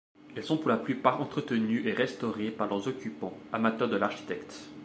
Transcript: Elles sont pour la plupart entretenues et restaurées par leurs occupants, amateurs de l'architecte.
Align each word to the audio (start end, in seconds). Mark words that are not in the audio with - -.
Elles 0.35 0.43
sont 0.43 0.57
pour 0.57 0.69
la 0.71 0.77
plupart 0.77 1.21
entretenues 1.21 1.87
et 1.87 1.93
restaurées 1.93 2.49
par 2.49 2.65
leurs 2.67 2.87
occupants, 2.87 3.37
amateurs 3.53 3.87
de 3.87 3.97
l'architecte. 3.97 4.61